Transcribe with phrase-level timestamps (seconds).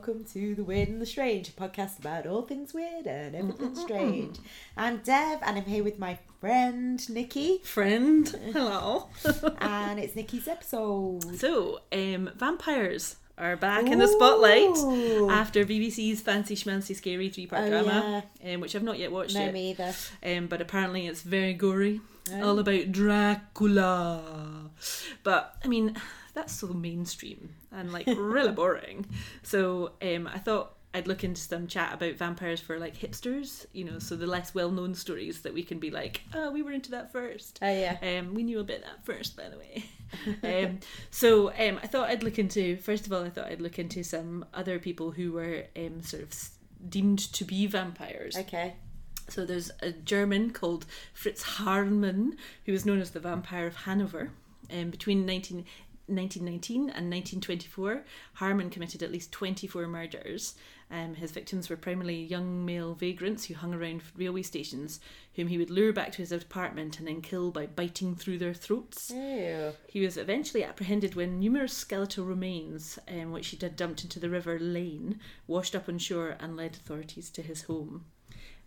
[0.00, 3.74] welcome to The Weird and the Strange, a podcast about all things weird and everything
[3.76, 4.38] strange.
[4.74, 9.08] I'm Dev, and I'm here with my friend Nikki, Friend, hello.
[9.60, 11.38] and it's Nikki's episode.
[11.38, 14.70] so, um, vampires are back in the spotlight
[15.30, 19.34] after BBC's Fancy Schmancy Scary three part Oh, drama, um, which I've not yet watched
[19.34, 19.52] No, yet.
[19.52, 19.92] me either.
[20.24, 22.00] Um, but apparently it's very gory,
[22.32, 22.48] Oh.
[22.48, 24.70] all about Dracula.
[25.24, 25.94] But I mean,
[26.30, 29.06] that's so mainstream and like really boring.
[29.42, 33.84] So um, I thought I'd look into some chat about vampires for like hipsters, you
[33.84, 36.72] know, so the less well known stories that we can be like, oh, we were
[36.72, 37.58] into that first.
[37.62, 37.96] Oh, yeah.
[38.02, 39.84] Um, we knew a bit that first, by the way.
[40.66, 42.76] um, so um, I thought I'd look into.
[42.76, 46.24] First of all, I thought I'd look into some other people who were um, sort
[46.24, 46.34] of
[46.88, 48.36] deemed to be vampires.
[48.36, 48.74] Okay.
[49.28, 52.32] So there's a German called Fritz Haarmann,
[52.66, 54.32] who was known as the Vampire of Hanover.
[54.72, 55.64] Um, between 19,
[56.14, 58.04] 1919 and 1924,
[58.38, 60.54] Haarmann committed at least 24 murders.
[60.90, 64.98] Um, his victims were primarily young male vagrants who hung around railway stations,
[65.34, 68.54] whom he would lure back to his apartment and then kill by biting through their
[68.54, 69.10] throats.
[69.10, 69.72] Ew.
[69.86, 74.30] He was eventually apprehended when numerous skeletal remains, um, which he'd had dumped into the
[74.30, 78.04] River Lane, washed up on shore and led authorities to his home.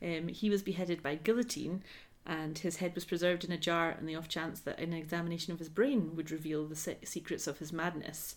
[0.04, 1.82] Um, he was beheaded by guillotine,
[2.26, 5.52] and his head was preserved in a jar on the off chance that an examination
[5.54, 8.36] of his brain would reveal the se- secrets of his madness.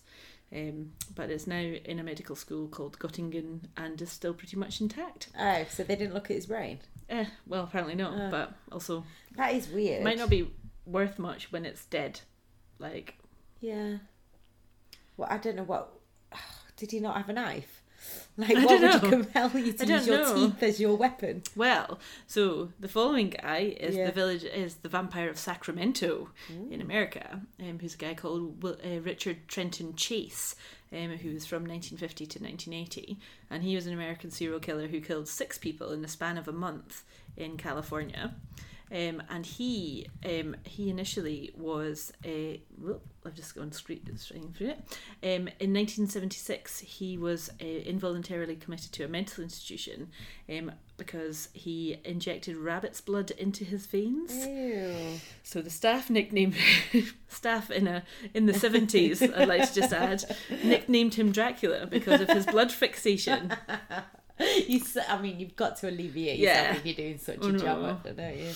[0.53, 4.79] Um, but it's now in a medical school called Göttingen and is still pretty much
[4.79, 5.27] intact.
[5.37, 6.79] Oh, so they didn't look at his brain?
[7.09, 8.29] Eh, well, apparently not, Uh.
[8.31, 9.03] but also
[9.35, 10.03] That is weird.
[10.03, 10.49] might not be
[10.85, 12.21] worth much when it's dead.
[12.79, 13.17] Like,
[13.59, 13.97] Yeah.
[15.17, 15.91] Well, I don't know what.
[16.77, 17.76] Did he not have a knife?
[18.39, 19.09] Like, I what would know.
[19.09, 20.35] compel you to use your know.
[20.35, 21.41] teeth as your weapon?
[21.55, 24.05] Well, so the following guy is Yeah.
[24.05, 26.29] the village is the vampire of Sacramento
[26.69, 30.55] in America, um, who's a guy called uh, Richard Trenton Chase,
[30.93, 33.17] um, who was from 1950 to 1980,
[33.49, 36.47] and he was an American serial killer who killed six people in the span of
[36.47, 37.03] a month
[37.35, 38.35] in California.
[38.91, 44.69] Um, and he um, he initially was a whoop, I've just gone straight straight through
[44.69, 44.79] it.
[45.21, 50.09] Um, in 1976, he was uh, involuntarily committed to a mental institution
[50.49, 54.33] um, because he injected rabbit's blood into his veins.
[54.45, 55.19] Ew.
[55.43, 56.55] So the staff nicknamed
[57.27, 59.21] staff in a in the 70s.
[59.35, 60.23] I'd like to just add
[60.63, 63.53] nicknamed him Dracula because of his blood fixation.
[64.67, 66.61] You, I mean, you've got to alleviate Yeah.
[66.73, 67.57] yourself if you're doing such Oh, a no.
[67.57, 68.53] job, don't you?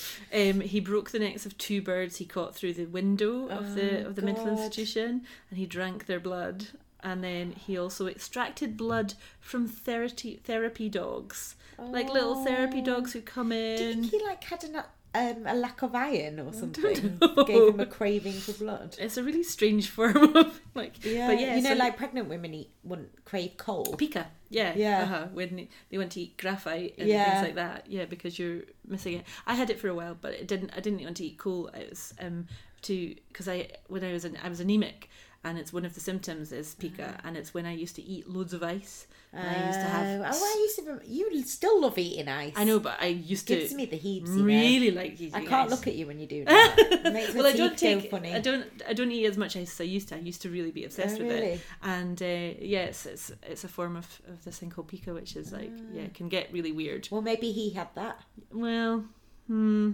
[0.51, 4.03] Um, he broke the necks of two birds he caught through the window of the
[4.03, 6.67] Oh, of the mental institution, and he drank their blood.
[7.03, 12.85] And then he also extracted blood from therapy therapy dogs, like little therapy Oh.
[12.85, 14.01] dogs who come Do you in.
[14.01, 14.83] think he like had an,
[15.13, 17.19] um, a lack of iron or something?
[17.47, 18.95] Gave him a craving for blood.
[18.99, 22.29] It's a really strange form of like, Yeah, but yeah, you know, so- like pregnant
[22.29, 23.95] women eat wouldn't crave coal.
[23.97, 25.03] Pica, yeah, Yeah.
[25.03, 25.27] uh-huh.
[25.33, 27.31] when they want to eat graphite and Yeah.
[27.33, 29.25] things like that, yeah, because you're missing it.
[29.45, 30.71] I had it for a while, but it didn't.
[30.75, 31.67] I didn't want to eat coal.
[31.67, 32.47] It was um
[32.83, 35.09] to because I when I was an, I was anemic,
[35.43, 38.29] and it's one of the symptoms is pica, and it's when I used to eat
[38.29, 39.07] loads of ice.
[39.33, 40.21] And I used to have.
[40.35, 41.01] Oh, I used to.
[41.07, 42.51] You still love eating ice.
[42.55, 44.29] I know, but I used to Gives me the heaps.
[44.29, 44.43] You know.
[44.45, 45.33] really like eating.
[45.35, 45.69] I can't ice.
[45.71, 46.75] look at you when you do that.
[46.77, 48.11] It makes well, I don't take.
[48.11, 48.33] funny.
[48.35, 48.65] I don't.
[48.87, 50.15] I don't eat as much ice as I used to.
[50.15, 51.47] I used to really be obsessed Oh, with really?
[51.53, 51.61] it.
[51.81, 55.51] And uh, yes, it's it's a form of, of this thing called pica, which is
[55.53, 57.07] like yeah, it can get really weird.
[57.09, 58.19] Well, maybe he had that.
[58.51, 59.05] Well,
[59.47, 59.93] hmm,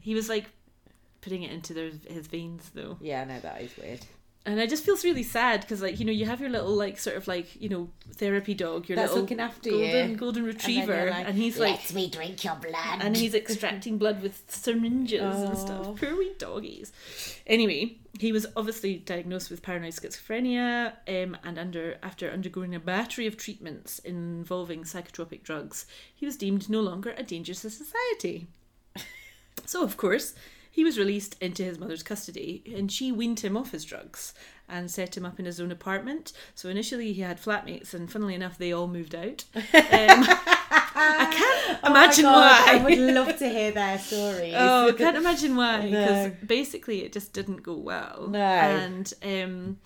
[0.00, 0.46] he was like
[1.20, 4.00] putting it into their, his veins though, Yeah, no, that is weird.
[4.46, 6.98] And I just feels really sad because like you know you have your little like
[6.98, 10.16] sort of like you know therapy dog, your That's little looking after golden you.
[10.16, 13.00] golden retriever, you're and, he's like Let me drink your blood.
[13.00, 15.54] and he's extracting blood with syringes and Oh.
[15.54, 16.00] stuff.
[16.00, 16.92] Poor wee doggies.
[17.46, 23.26] Anyway, he was obviously diagnosed with paranoid schizophrenia, um, and under after undergoing a battery
[23.26, 28.46] of treatments involving psychotropic drugs, he was deemed no longer a danger to society.
[29.66, 30.34] so, of course,
[30.70, 34.32] he was released into his mother's custody, and she weaned him off his drugs
[34.68, 36.32] and set him up in his own apartment.
[36.54, 39.44] So initially, he had flatmates, and funnily enough, they all moved out.
[39.72, 40.24] Um,
[41.02, 42.34] I can't Oh imagine God,
[42.66, 42.74] why.
[42.74, 44.54] I would love to hear their stories.
[44.56, 45.80] Oh, I can't imagine why.
[45.82, 46.32] Because No.
[46.46, 48.28] basically, it just didn't go well.
[48.28, 48.38] No.
[48.38, 49.78] And um,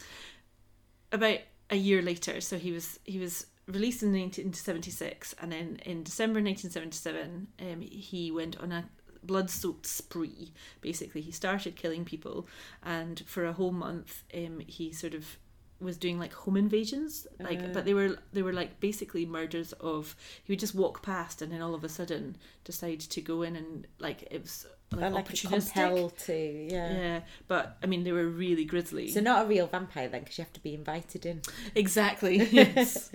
[1.13, 1.39] about
[1.71, 6.41] a year later, so he was he was released in 1976, and then in December
[6.43, 8.85] 1977, um, he went on a
[9.27, 10.53] blood-soaked spree.
[10.81, 12.47] Basically, he started killing people,
[12.83, 15.39] and for a whole month, um, he sort of
[15.81, 17.69] was doing like home invasions like Uh.
[17.73, 21.53] but they were they were like basically murders of he would just walk past and
[21.53, 24.67] then all of a sudden decide to go in and like it was
[25.01, 26.35] like, like compelled to,
[26.71, 26.93] yeah.
[26.93, 29.11] Yeah, but I mean they were really grisly.
[29.11, 31.43] So not a real vampire then, because you have to be invited in.
[31.75, 32.49] Exactly.
[32.55, 33.11] Yes.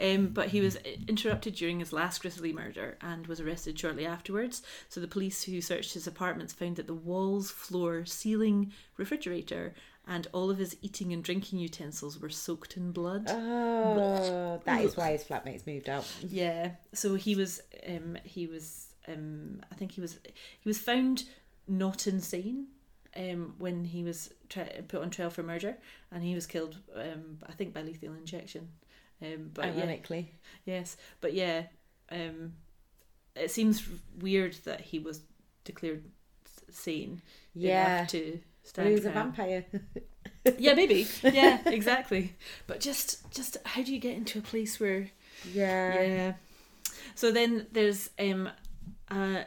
[0.00, 0.76] um, but he was
[1.08, 4.62] interrupted during his last grisly murder and was arrested shortly afterwards.
[4.88, 9.74] So the police who searched his apartments found that the walls, floor, ceiling, refrigerator,
[10.06, 13.26] and all of his eating and drinking utensils were soaked in blood.
[13.28, 16.06] Oh, that is why his flatmates moved out.
[16.20, 16.72] Yeah.
[16.92, 17.62] So he was.
[17.88, 18.86] Um, he was.
[19.12, 20.18] Um, I think he was.
[20.60, 21.24] He was found
[21.68, 22.66] not insane.
[23.16, 25.76] Um, when he was tri- put on trial for murder,
[26.12, 26.76] and he was killed.
[26.94, 28.68] Um, I think by lethal injection.
[29.22, 30.32] Um, but yeah, Ironically,
[30.64, 31.64] yes, but yeah.
[32.10, 32.52] Um,
[33.36, 33.82] it seems
[34.20, 35.22] weird that he was
[35.64, 36.04] declared
[36.70, 37.22] sane.
[37.54, 38.04] yeah.
[38.06, 39.64] To Well, stand he was a vampire.
[40.58, 41.06] Yeah, maybe.
[41.22, 42.34] Yeah, exactly.
[42.66, 45.10] But just, just how do you get into a place where
[45.52, 46.00] yeah.
[46.02, 46.32] yeah.
[47.14, 48.48] So then there's um
[49.10, 49.44] a,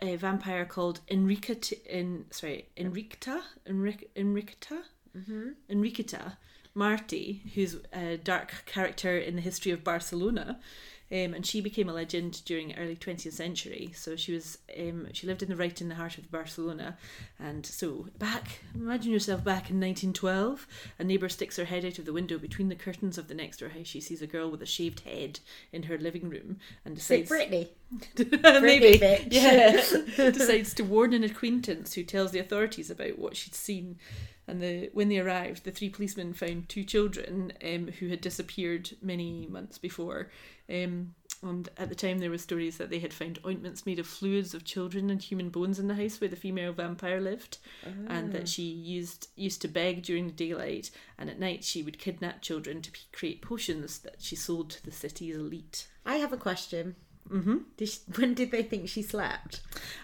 [0.00, 4.82] a vampire called Enrica in sorry Enricta Enric, Enricta
[5.16, 5.48] Mm-hmm.
[5.70, 6.36] Enriqueta
[6.74, 10.60] Marti, who's a dark character in the history of Barcelona.
[11.12, 13.92] Um, and she became a legend during the early 20th century.
[13.94, 16.96] So she was, um, she lived in the right in the heart of Barcelona,
[17.38, 20.66] and so back, imagine yourself back in 1912.
[20.98, 23.58] A neighbour sticks her head out of the window between the curtains of the next
[23.58, 23.86] door house.
[23.86, 25.38] She sees a girl with a shaved head
[25.72, 27.68] in her living room, and Is decides Brittany?
[28.18, 29.28] maybe bitch.
[29.30, 29.76] yeah
[30.30, 33.96] decides to warn an acquaintance who tells the authorities about what she'd seen
[34.48, 38.90] and the when they arrived the three policemen found two children um, who had disappeared
[39.00, 40.30] many months before
[40.70, 44.06] um, and at the time there were stories that they had found ointments made of
[44.06, 47.58] fluids of children and human bones in the house where the female vampire lived
[48.08, 51.98] and that she used used to beg during the daylight and at night she would
[51.98, 56.36] kidnap children to create potions that she sold to the city's elite I have a
[56.36, 56.94] question.
[57.28, 57.56] Mm-hmm.
[57.76, 59.60] Did she, when did they think she slept?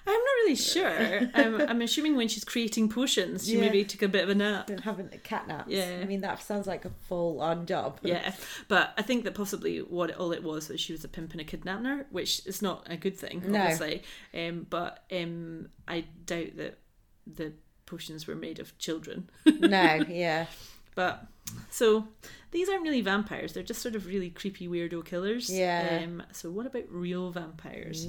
[0.07, 1.21] I'm not really sure.
[1.35, 3.61] I'm, I'm assuming when she's creating potions, she Yeah.
[3.61, 4.67] maybe took a bit of a nap.
[4.67, 5.71] Been having the cat naps.
[5.71, 5.99] Yeah.
[6.03, 7.99] I mean, that sounds like a full on job.
[8.03, 8.33] Yeah,
[8.69, 11.33] but I think that possibly what it, all it was was she was a pimp
[11.33, 13.61] and a kidnapper, which is not a good thing, No.
[13.61, 14.03] obviously.
[14.35, 16.79] Um, but um, I doubt that
[17.27, 17.53] the
[17.87, 19.31] potions were made of children.
[19.47, 20.47] no, yeah.
[20.95, 21.27] But
[21.71, 22.07] so
[22.51, 25.51] these aren't really vampires; they're just sort of really creepy weirdo killers.
[25.51, 26.03] Yeah.
[26.05, 28.07] Um, so what about real vampires?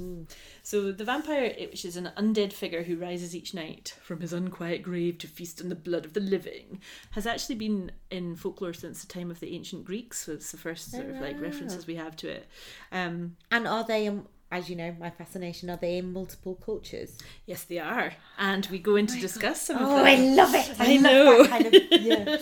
[0.63, 4.83] So the vampire, which is an undead figure who rises each night from his unquiet
[4.83, 6.81] grave to feast on the blood of the living,
[7.11, 10.25] has actually been in folklore since the time of the ancient Greeks.
[10.25, 12.47] So it's the first sort of like references we have to it.
[12.91, 17.17] Um, And are they, um, as you know, my fascination, are they in multiple cultures?
[17.45, 20.05] yes, they are, and we go in to discuss some of Oh, them.
[20.05, 20.67] I love it.
[20.79, 21.43] I, I love know.
[21.43, 22.37] That kind of, yeah.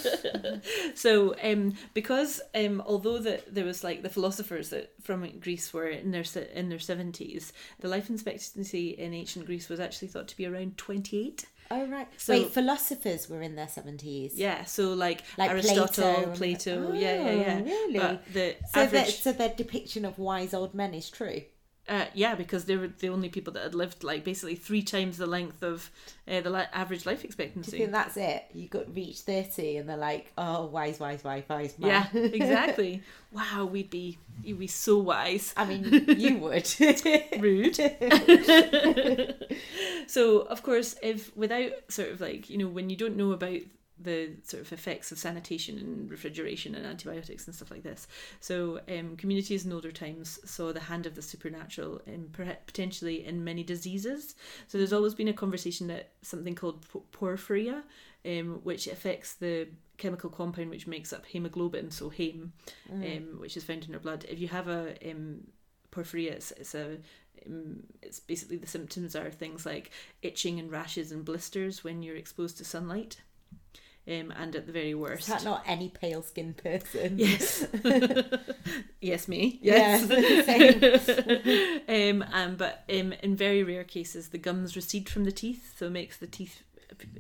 [0.96, 5.88] so um because um although that there was like the philosophers that from Greece were
[5.88, 6.24] in their
[6.54, 10.78] in their 70s the life expectancy in ancient Greece was actually thought to be around
[10.78, 12.08] 28 Oh, right.
[12.18, 14.31] So- Wait, philosophers were in their 70s.
[14.36, 18.00] yeah so like, Like Aristotle Plato Plato, and- yeah yeah yeah Oh, really?
[18.00, 21.42] but the So, that, average so their depiction of wise old men is true.
[21.92, 25.18] Uh, yeah because they were the only people that had lived like basically three times
[25.18, 25.92] the length of
[26.28, 28.46] uh, the li- average life Do you expectancy think that's it?
[28.54, 32.08] You got reach 30 and they're like, oh, wise, wise, wise, wise man.
[32.13, 35.84] yeah exactly wow we'd be you'd be so wise I mean,
[36.18, 36.68] you would.
[37.39, 37.75] rude.
[40.08, 43.60] so, of course, if without sort of like, you know, when you don't know about
[44.03, 48.08] the sort of effects of sanitation and refrigeration and antibiotics and stuff like this.
[48.39, 52.29] So, um, communities in older times saw the hand of the supernatural in
[52.65, 54.36] potentially in many diseases.
[54.67, 57.84] So, there's always been a conversation that something called porphyria,
[58.25, 59.67] um, which affects the
[59.98, 62.50] chemical compound which makes up hemoglobin, so heme,
[62.91, 64.25] um, which is found in our blood.
[64.27, 65.41] If you have a um,
[65.91, 66.98] porphyria, it's, it's a
[67.46, 69.91] um, it's basically the symptoms are things like
[70.22, 73.22] itching and rashes and blisters when you're exposed to sunlight.
[74.08, 77.20] Um, and at the very Is worst, that not any pale skinned person?
[77.20, 77.65] yes,
[79.00, 81.08] yes, me, Yeah, yes.
[81.88, 85.86] um, um, but um, in very rare cases, the gums recede from the teeth, so
[85.86, 86.63] it makes the teeth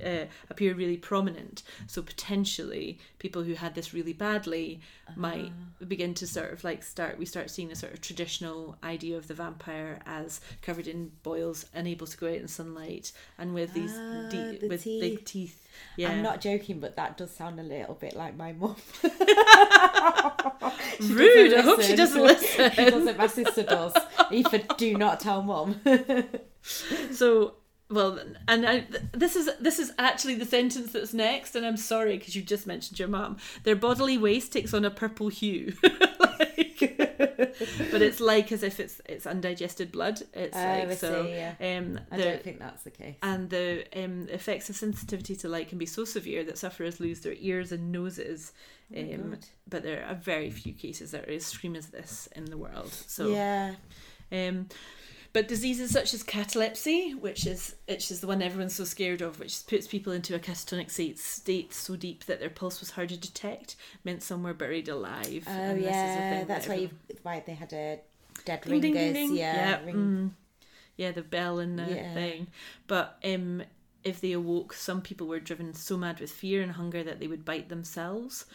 [0.05, 1.63] uh, appear really prominent.
[1.87, 4.79] So potentially, people who had this really badly
[5.15, 5.51] might
[5.87, 7.17] begin to sort of like start.
[7.17, 11.65] We start seeing a sort of traditional idea of the vampire as covered in boils,
[11.73, 15.25] unable to go out in sunlight, and with these Ah, de- the with big teeth.
[15.25, 15.67] teeth.
[15.97, 18.75] Yeah, I'm not joking, but that does sound a little bit like my mum.
[20.99, 21.53] Rude.
[21.53, 22.71] I hope she doesn't listen.
[22.71, 23.17] she doesn't.
[23.17, 23.93] My sister does.
[24.31, 25.79] Aoife, do not tell mum.
[27.11, 27.55] So
[27.91, 32.17] well, and I, this is this is actually the sentence that's next, and I'm sorry
[32.17, 33.37] because you just mentioned your mum.
[33.63, 35.73] Their bodily waste takes on a purple hue.
[36.19, 36.95] like,
[37.91, 40.21] but it's like as if it's it's undigested blood.
[40.33, 41.23] It's Oh, I like so.
[41.25, 41.53] see, yeah.
[41.59, 43.15] Um, I the- don't think that's the case.
[43.21, 47.19] and the um, effects of sensitivity to light can be so severe that sufferers lose
[47.21, 48.53] their ears and noses.
[48.95, 49.37] Oh Um,
[49.69, 52.91] but there are very few cases that are as extreme as this in the world.
[52.91, 53.75] So yeah.
[54.31, 54.67] um,
[55.33, 59.39] but diseases such as catalepsy, which is which is the one everyone's so scared of,
[59.39, 63.09] which puts people into a catatonic state, state so deep that their pulse was hard
[63.09, 65.45] to detect, meant some were buried alive.
[65.47, 67.73] Oh and this is a yeah, thing that's that why you everyone- why they had
[67.73, 67.99] a
[68.45, 68.93] dead Ding, ringers.
[68.93, 69.35] ding, ding.
[69.35, 69.95] Yeah, ring.
[69.95, 70.29] mm.
[70.97, 72.13] yeah, the bell and the Yeah.
[72.13, 72.47] thing.
[72.87, 73.63] But um,
[74.03, 77.27] if they awoke, some people were driven so mad with fear and hunger that they
[77.27, 78.45] would bite themselves.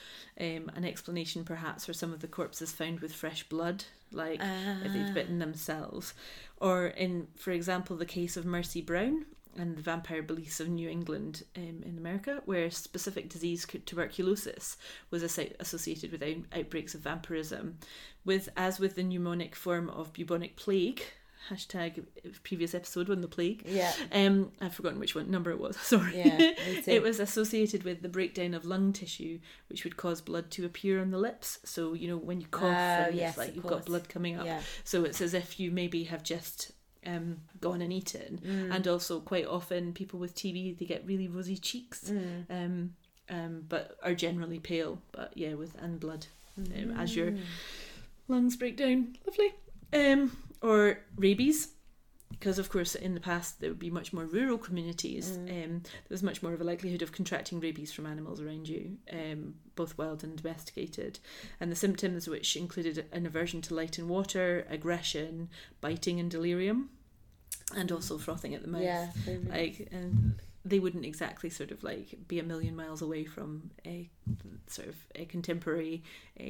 [0.40, 4.92] Um, an explanation, perhaps, for some of the corpses found with fresh blood, like if
[4.92, 5.14] they'd Ah.
[5.14, 6.14] bitten themselves,
[6.58, 9.26] or in, for example, the case of Mercy Brown
[9.56, 14.76] and the vampire beliefs of New England um, in America, where specific disease tuberculosis
[15.10, 17.78] was asso- associated with out- outbreaks of vampirism,
[18.24, 21.02] with as with the pneumonic form of bubonic plague.
[21.50, 22.04] Hashtag
[22.42, 23.62] previous episode on the plague.
[23.66, 23.92] Yeah.
[24.10, 25.76] Um, I've forgotten which one number it was.
[25.80, 26.16] Sorry.
[26.18, 26.52] Yeah,
[26.86, 29.38] it was associated with the breakdown of lung tissue,
[29.68, 31.58] which would cause blood to appear on the lips.
[31.64, 33.74] So you know when you cough, Oh, and yes, it's like you've course.
[33.76, 34.44] got blood coming up.
[34.46, 34.60] Yeah.
[34.84, 36.72] So it's as if you maybe have just
[37.06, 38.40] um, gone and eaten.
[38.44, 38.74] Mm.
[38.74, 42.44] And also, quite often, people with TB they get really rosy cheeks, Mm.
[42.50, 42.94] um,
[43.30, 45.00] um, but are generally pale.
[45.12, 46.26] But yeah, with and blood
[46.58, 47.40] um, as your Mm.
[48.26, 49.16] lungs break down.
[49.24, 49.54] Lovely.
[49.92, 51.68] Um, or rabies.
[52.30, 55.36] Because of course, in the past there would be much more rural communities.
[55.36, 58.96] Um, there was much more of a likelihood of contracting rabies from animals around you,
[59.12, 61.20] um, both wild and domesticated.
[61.60, 65.48] And the symptoms, which included an aversion to light and water, aggression,
[65.80, 66.90] biting, and delirium,
[67.76, 69.10] and also frothing at the mouth Yeah.
[69.48, 70.34] like and
[70.64, 74.10] they wouldn't exactly sort of like be a million miles away from a
[74.66, 76.02] sort of a contemporary
[76.40, 76.44] uh,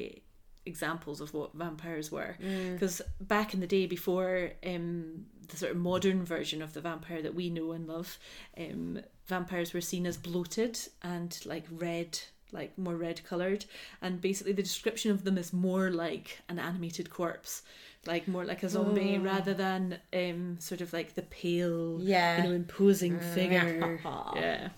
[0.67, 2.73] examples of what vampires were Mm.
[2.73, 3.01] because
[3.35, 7.33] back in the day before um the sort of modern version of the vampire that
[7.39, 8.09] we know and love
[8.63, 10.77] um vampires were seen as bloated
[11.13, 12.11] and like red
[12.51, 13.65] like more red colored
[14.01, 17.61] and basically the description of them is more like an animated corpse
[18.05, 19.23] like more like a zombie Oh.
[19.33, 22.37] rather than um sort of like the pale Yeah.
[22.37, 23.99] you know imposing figure
[24.35, 24.69] yeah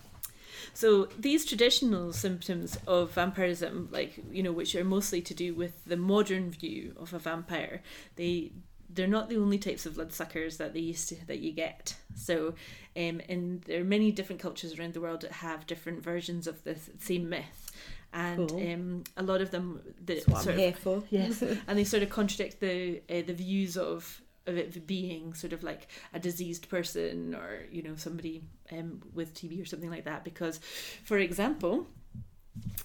[0.74, 5.84] so these traditional symptoms of vampirism like you know which are mostly to do with
[5.84, 7.82] the modern view of a vampire
[8.16, 8.52] they
[8.92, 12.48] they're not the only types of bloodsuckers that they used to that you get so
[12.96, 16.62] um and there are many different cultures around the world that have different versions of
[16.64, 17.70] the same myth
[18.12, 18.72] and Cool.
[18.72, 19.80] um a lot of them
[20.26, 20.74] what sort I'm of.
[21.10, 25.52] Yes, and they sort of contradict the uh, the views of of it being sort
[25.52, 28.42] of like a diseased person or you know somebody
[28.72, 30.24] um, with TB or something like that.
[30.24, 30.60] Because,
[31.04, 31.86] for example,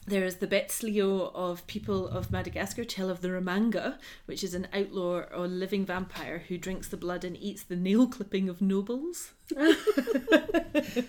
[0.08, 4.68] there is the Betsileo of people of Madagascar tell of the Ramanga, which is an
[4.74, 9.32] outlaw or living vampire who drinks the blood and eats the nail clipping of nobles.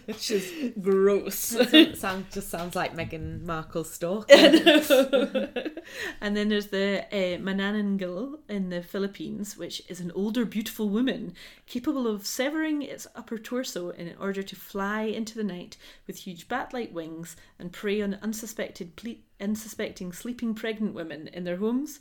[0.05, 1.57] which is gross.
[1.99, 4.31] sounds just sounds like Meghan Markle's stalk.
[6.21, 11.33] and then there's the uh, Manananggal in the Philippines, which is an older, beautiful woman
[11.67, 16.47] capable of severing its upper torso in order to fly into the night with huge
[16.47, 18.19] bat-like wings and prey on
[18.81, 22.01] unsuspected, ple- unsuspecting sleeping pregnant women in their homes.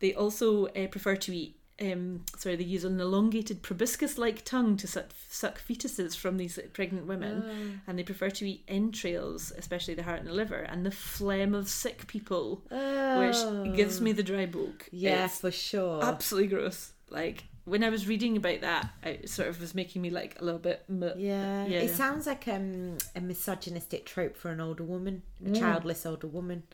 [0.00, 1.56] They also uh, prefer to eat.
[1.82, 7.06] Um, sorry, they use an elongated proboscis-like tongue to suck, suck fetuses from these pregnant
[7.06, 10.92] women, and they prefer to eat entrails, especially the heart and the liver, and the
[10.92, 14.88] phlegm of sick people which gives me the dry bulk.
[14.92, 16.04] Yeah, It's for sure.
[16.04, 16.92] absolutely gross.
[17.10, 20.44] Like when I was reading about that, it sort of was making me like a
[20.44, 20.84] little bit.
[20.88, 21.12] meh.
[21.16, 21.66] Yeah.
[21.66, 21.78] Yeah.
[21.80, 25.58] It sounds like um, a misogynistic trope for an older woman, a Mm.
[25.58, 26.64] childless older woman.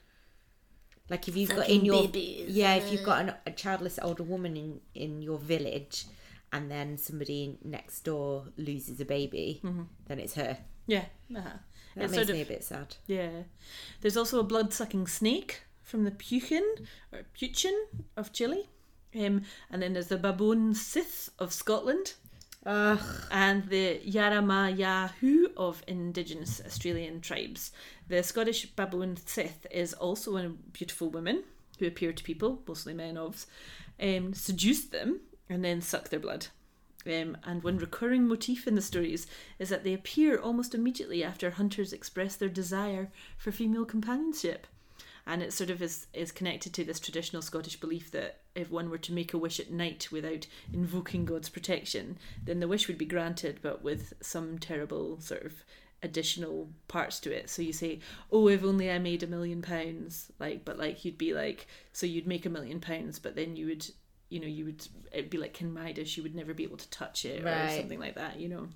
[1.08, 2.54] Like if you've got Sucking in your babies.
[2.54, 6.04] yeah, if you've got an, a childless older woman in in your village,
[6.52, 9.60] and then somebody next door loses a baby,
[10.06, 10.58] then it's her.
[10.86, 11.04] Yeah,
[11.34, 11.58] uh-huh.
[11.96, 12.96] That it's makes sort of me a bit sad.
[13.06, 13.42] yeah.
[14.00, 16.62] There's also a blood-sucking snake from the Peuchen
[17.12, 17.76] or Peuchen
[18.16, 18.68] of Chile,
[19.14, 22.14] um, and then there's the baobhan sith of Scotland.
[22.66, 23.00] Ugh.
[23.30, 27.72] and the Yaramayahu of indigenous Australian tribes.
[28.08, 31.44] The Scottish baobhan sith is also a beautiful woman
[31.78, 33.46] who appear to people, mostly men of,
[33.98, 36.48] um, seduce them and then suck their blood.
[37.06, 39.26] Um, and one recurring motif in the stories
[39.58, 44.66] is that they appear almost immediately after hunters express their desire for female companionship.
[45.26, 48.90] And it sort of is, is connected to this traditional Scottish belief that if one
[48.90, 52.98] were to make a wish at night without invoking God's protection, then the wish would
[52.98, 55.52] be granted, but with some terrible sort of
[56.02, 57.50] additional parts to it.
[57.50, 58.00] So you say,
[58.32, 62.06] "Oh, if only I made a million pounds," like, but like you'd be like, so
[62.06, 63.86] you'd make a million pounds, but then you would
[64.30, 66.90] you know you would it'd be like King Midas, you would never be able to
[66.90, 68.68] touch it or something like that, you know.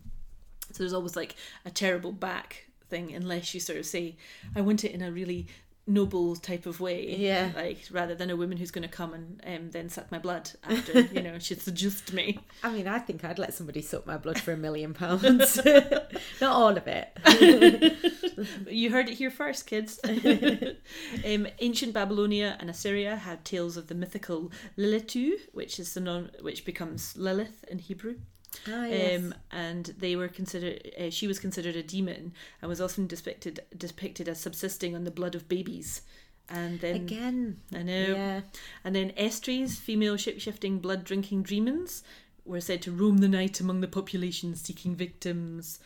[0.73, 4.17] So there's always like a terrible back thing unless you sort of say,
[4.55, 5.47] I want it in a really
[5.87, 7.15] noble type of way.
[7.17, 7.51] Yeah.
[7.55, 11.01] Like rather than a woman who's gonna come and um, then suck my blood after,
[11.01, 12.39] you know, she'd seduced me.
[12.63, 15.61] I mean, I think I'd let somebody suck my blood for a million pounds.
[16.41, 17.13] Not all of it.
[18.69, 20.01] You heard it here first, kids.
[20.05, 26.31] um, ancient Babylonia and Assyria had tales of the mythical Lilitu, which is the non-
[26.41, 28.17] which becomes Lilith in Hebrew.
[28.69, 29.21] Ah, yes.
[29.21, 30.91] Um, and they were considered.
[30.99, 35.11] Uh, she was considered a demon and was often depicted depicted as subsisting on the
[35.11, 36.03] blood of babies.
[36.49, 37.61] And then Again.
[37.75, 38.07] I know.
[38.15, 38.41] Yeah.
[38.85, 42.03] And then Estries, female shape-shifting, blood-drinking demons,
[42.45, 45.79] were said to roam the night among the population seeking victims.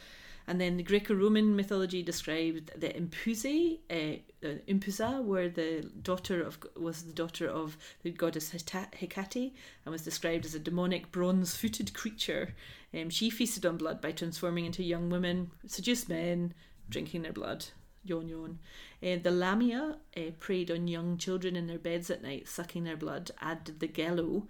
[0.49, 6.59] And then the Greco-Roman mythology described the Impuse, uh, uh, Empusa, were the daughter of
[6.75, 9.53] was the daughter of the goddess Hecate,
[9.85, 12.55] and was described as a demonic bronze-footed creature.
[12.95, 16.55] Um, she feasted on blood by transforming into young women, seduced men,
[16.89, 17.67] drinking their blood.
[18.03, 18.59] Yawn, yawn.
[19.03, 22.97] Uh, the Lamia uh, preyed on young children in their beds at night, sucking their
[22.97, 24.47] blood, added the Gello.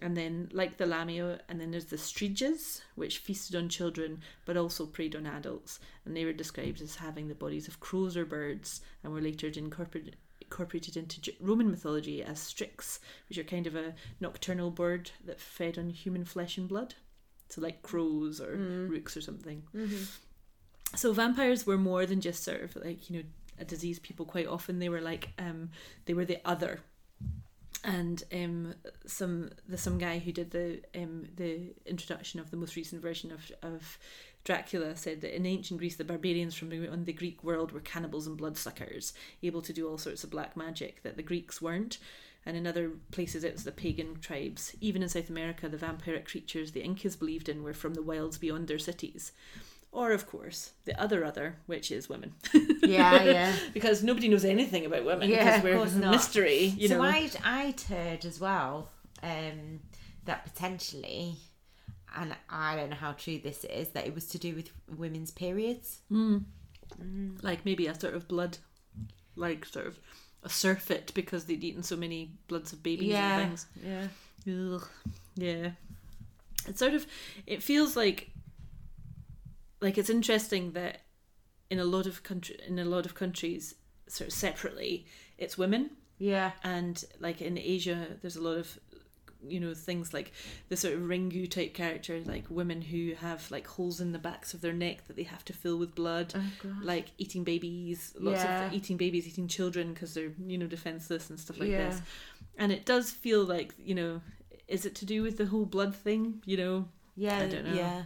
[0.00, 4.56] And then, like the Lamia, and then there's the Striges, which feasted on children but
[4.56, 5.80] also preyed on adults.
[6.04, 9.48] And they were described as having the bodies of crows or birds and were later
[9.48, 15.40] incorporated, incorporated into Roman mythology as Strix, which are kind of a nocturnal bird that
[15.40, 16.94] fed on human flesh and blood.
[17.48, 18.54] So, like crows or
[18.90, 19.62] rooks or something.
[20.94, 23.24] So vampires were more than just sort of like you know
[23.58, 25.70] a disease people quite often they were like um
[26.04, 26.80] they were the other
[27.84, 28.74] and um
[29.06, 33.30] some the some guy who did the um the introduction of the most recent version
[33.32, 33.98] of of
[34.44, 38.36] Dracula said that in ancient Greece the barbarians from the, Greek world were cannibals and
[38.36, 41.98] bloodsuckers able to do all sorts of black magic that the Greeks weren't.
[42.48, 44.76] And in other places it was the pagan tribes.
[44.80, 48.38] Even in South America the vampiric creatures the Incas believed in were from the wilds
[48.38, 49.32] beyond their cities
[49.92, 52.34] or of course the other other which is women
[52.82, 53.56] Yeah, yeah.
[53.74, 57.36] because nobody knows anything about women Yeah, because we're a mystery you so know I'd,
[57.44, 58.90] I'd heard as well
[59.22, 59.80] um,
[60.26, 61.36] that potentially,
[62.16, 65.30] and I don't know how true this is, that it was to do with women's
[65.30, 66.00] periods.
[67.42, 68.58] like maybe a sort of blood
[69.34, 69.98] like sort of
[70.42, 73.38] a surfeit because they'd eaten so many bloods of babies Yeah.
[73.38, 74.06] and things Yeah.
[74.74, 74.88] Ugh.
[75.34, 75.70] yeah
[76.68, 77.06] it's sort of
[77.46, 78.30] it feels like
[79.80, 81.02] like it's interesting that
[81.70, 83.74] in a lot of country in a lot of countries
[84.08, 85.06] sort of separately
[85.38, 86.52] it's women Yeah.
[86.64, 88.78] and like in Asia, there's a lot of
[89.46, 90.32] you know things like
[90.70, 94.54] the sort of Ringu type character, like women who have like holes in the backs
[94.54, 98.42] of their neck that they have to fill with blood, Oh, like eating babies, lots
[98.42, 98.66] Yeah.
[98.66, 101.90] of eating babies, eating children because they're you know defenseless and stuff like Yeah.
[101.90, 102.00] this.
[102.58, 104.22] And it does feel like you know,
[104.68, 106.42] is it to do with the whole blood thing?
[106.46, 107.38] You know, Yeah.
[107.38, 107.74] I don't know.
[107.74, 108.04] Yeah.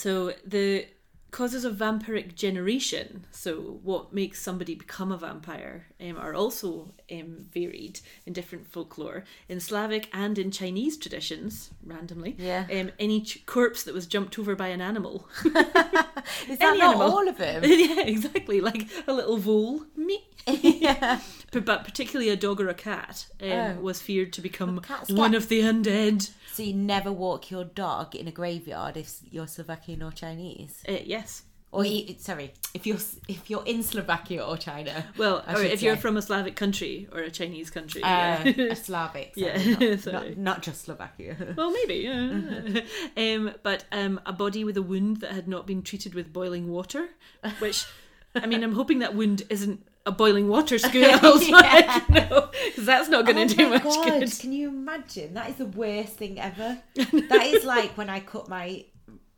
[0.00, 0.86] So the
[1.30, 7.46] causes of vampiric generation, so what makes somebody become a vampire, um, are also um,
[7.54, 9.22] varied in different folklore.
[9.48, 12.66] In Slavic and in Chinese traditions, randomly, Yeah.
[12.76, 15.28] um, any ch- corpse that was jumped over by an animal.
[15.44, 17.02] Is that Any not animal.
[17.12, 17.62] all of them?
[17.84, 20.16] yeah, exactly, like a little vole, me.
[20.46, 21.20] yeah.
[21.52, 23.74] But, but particularly a dog or a cat um, Oh.
[23.80, 26.30] was feared to become one of the undead.
[26.52, 30.98] So you never walk your dog in a graveyard if you're Slovakian or Chinese, Uh,
[31.04, 31.42] yes.
[31.72, 35.06] or e- sorry, if you're if you're in Slovakia or China.
[35.16, 38.02] Well, or if you're from a Slavic country or a Chinese country.
[38.02, 38.72] Uh, yeah.
[38.72, 39.32] a Slavic.
[39.36, 40.28] Yeah, not, sorry.
[40.30, 41.36] not, not just Slovakia.
[41.56, 42.80] Well, maybe, yeah.
[43.16, 46.68] um, but um, a body with a wound that had not been treated with boiling
[46.68, 47.08] water,
[47.60, 47.86] which,
[48.34, 51.02] I mean, I'm hoping that wound isn't a boiling water school,
[51.50, 54.20] like, you know, because that's not going to oh do oh my much god!
[54.20, 54.38] good.
[54.38, 55.34] Can you imagine?
[55.34, 56.82] That is the worst thing ever.
[56.94, 58.84] that is like when I cut my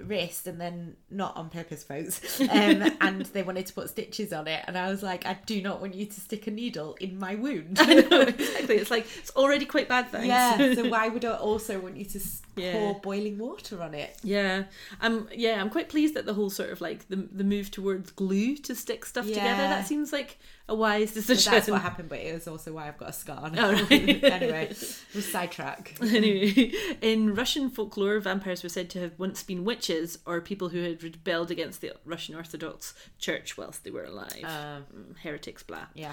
[0.06, 2.40] wrist and then not on purpose, folks.
[2.52, 5.62] Um, and they wanted to put stitches on it, and I was like, I do
[5.62, 7.78] not want you to stick a needle in my wound.
[7.80, 8.76] I know, exactly.
[8.76, 10.26] It's like, it's already quite bad, thanks.
[10.28, 10.74] yeah.
[10.74, 12.20] So why would I also want you to
[12.56, 12.72] Yeah.
[12.72, 14.16] pour boiling water on it?
[14.22, 14.64] Yeah,
[15.00, 15.28] I'm.
[15.32, 18.56] Yeah, I'm quite pleased that the whole sort of like the the move towards glue
[18.58, 19.62] to stick stuff together.
[19.68, 21.52] That seems like a wise But decision.
[21.52, 23.50] that's what happened, but it was also why I've got a scar.
[23.50, 23.70] now.
[23.70, 24.24] Oh, right.
[24.24, 24.72] anyway,
[25.14, 25.96] we'll sidetrack.
[26.02, 30.82] anyway, in Russian folklore, vampires were said to have once been witches or people who
[30.82, 34.42] had rebelled against the Russian Orthodox Church whilst they were alive.
[34.44, 35.86] Uh, Mm, Heretics, blah.
[35.94, 36.12] yeah.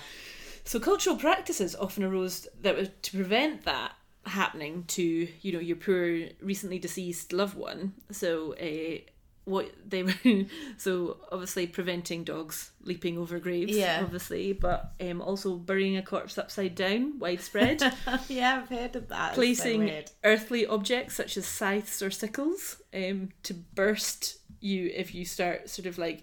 [0.65, 3.93] So cultural practices often arose that were to prevent that
[4.25, 7.93] happening to you know your poor recently deceased loved one.
[8.11, 9.05] So a
[9.45, 10.13] what they were
[10.77, 16.37] so obviously preventing dogs leaping over graves yeah obviously but um, also burying a corpse
[16.37, 17.81] upside down widespread
[18.27, 23.29] yeah i've heard of that placing so earthly objects such as scythes or sickles um,
[23.43, 26.21] to burst you if you start sort of like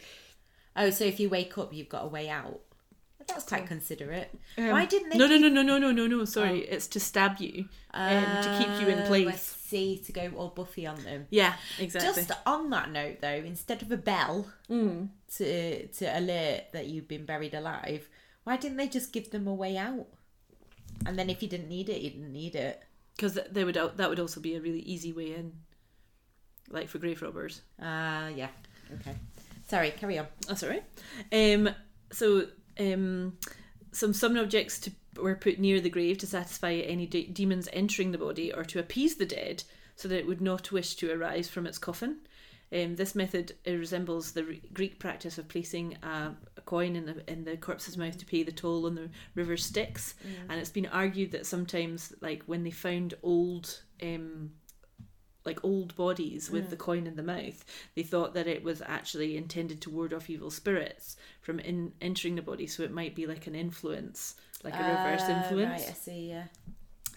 [0.77, 2.61] oh so if you wake up you've got a way out
[3.27, 4.31] that's quite considerate.
[4.57, 5.19] Um, Why didn't they?
[5.19, 6.25] No, no, no, no, no, no, no, no.
[6.25, 6.75] Sorry, oh.
[6.75, 9.99] it's to stab you, um, to keep you in oh, place see.
[10.07, 11.27] To go all Buffy on them.
[11.31, 15.09] yeah exactly Just on that note, though, instead of a bell Mm.
[15.37, 18.09] to to alert that you've been buried alive,
[18.45, 20.07] why didn't they just give them a way out?
[21.07, 22.83] And then if you didn't need it, you didn't need it.
[23.17, 25.53] because they would that would also be a really easy way in
[26.71, 28.49] like for grave robbers Ah, yeah.
[29.01, 29.15] Okay.
[29.69, 30.27] Sorry, carry on.
[30.49, 30.85] That's all right.
[31.33, 31.71] Um,
[32.13, 32.47] so
[32.79, 33.37] um,
[33.93, 38.13] some some objects to, were put near the grave to satisfy any de- demons entering
[38.13, 41.49] the body or to appease the dead, so that it would not wish to arise
[41.49, 42.19] from its coffin.
[42.73, 47.07] Um, this method uh, resembles the re- Greek practice of placing a, a coin in
[47.07, 50.15] the in the corpse's mouth to pay the toll on the river Styx,
[50.51, 54.51] and it's been argued that sometimes, like when they found old um,
[55.47, 59.37] like old bodies with the coin in the mouth, they thought that it was actually
[59.37, 62.67] intended to ward off evil spirits from in, entering the body.
[62.67, 65.83] So it might be like an influence, like a reverse Ah, influence.
[65.83, 66.29] Right, I see.
[66.29, 66.45] Yeah.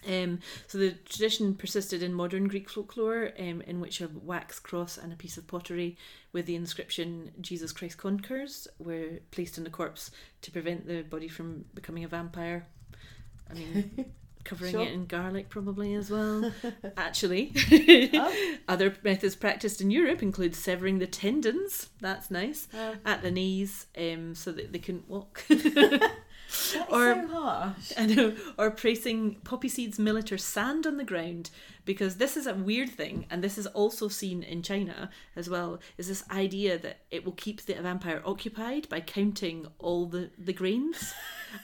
[0.08, 4.96] Um, so the tradition persisted in modern Greek folklore, um, in which a wax cross
[4.96, 5.98] and a piece of pottery
[6.32, 11.28] with the inscription "Jesus Christ conquers" were placed on the corpse to prevent the body
[11.28, 12.66] from becoming a vampire.
[13.50, 14.12] I mean,
[14.44, 14.82] covering Sure.
[14.82, 16.52] it in garlic probably as well.
[16.96, 17.52] Actually,
[18.14, 18.56] Oh.
[18.68, 21.90] other methods practiced in Europe include severing the tendons.
[22.00, 22.94] That's nice Oh.
[23.04, 25.44] at the knees, um, so that they couldn't walk.
[25.48, 27.92] That's Or- so harsh.
[27.96, 31.50] I know, or placing poppy seeds, millet, or sand on the ground,
[31.84, 35.78] because this is a weird thing, and this is also seen in China as well.
[35.96, 40.52] Is this idea that it will keep the vampire occupied by counting all the the
[40.52, 41.12] grains,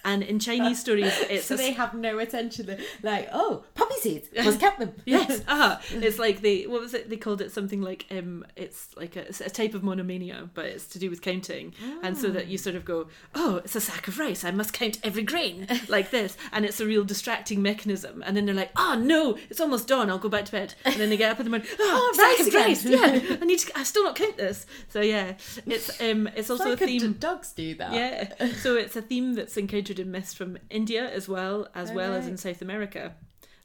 [0.04, 2.66] and in Chinese stories, it's So they have no attention.
[2.66, 4.28] They're Like, oh, poppy seeds.
[4.58, 4.92] Count them.
[5.04, 5.42] yes.
[5.48, 7.08] Ah it's like they what was it?
[7.10, 10.66] They called it something like um it's like a, it's a type of monomania but
[10.66, 11.74] it's to do with counting.
[12.02, 14.44] And so that you sort of go oh it's a sack of rice.
[14.44, 16.36] I must count every grain like this.
[16.52, 18.22] And it's a real distracting mechanism.
[18.26, 20.10] And then they're like oh no it's almost dawn.
[20.10, 20.74] I'll go back to bed.
[20.84, 22.84] And then they get up in the morning oh, Oh, sack rice of rice.
[22.84, 24.66] again." yeah i need to i still not count this.
[24.88, 25.34] So yeah
[25.66, 27.92] it's um it's also like a theme d- dogs do that.
[27.92, 28.48] yeah.
[28.56, 32.12] So it's a theme that's encountered in myths from india as well as Oh, well
[32.14, 33.14] as in south america